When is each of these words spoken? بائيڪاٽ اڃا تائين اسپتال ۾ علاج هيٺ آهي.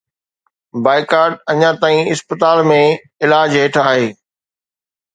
بائيڪاٽ 0.83 1.31
اڃا 1.51 1.71
تائين 1.81 2.03
اسپتال 2.13 2.59
۾ 2.73 2.81
علاج 3.23 3.49
هيٺ 3.61 3.81
آهي. 3.87 4.05